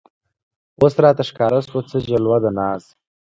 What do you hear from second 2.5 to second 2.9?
ناز